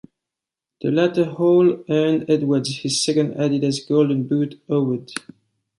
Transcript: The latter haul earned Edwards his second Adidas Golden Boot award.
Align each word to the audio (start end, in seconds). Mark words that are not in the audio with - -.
The 0.81 0.89
latter 0.89 1.25
haul 1.25 1.83
earned 1.87 2.25
Edwards 2.27 2.77
his 2.77 3.03
second 3.05 3.35
Adidas 3.35 3.87
Golden 3.87 4.23
Boot 4.27 4.59
award. 4.67 5.11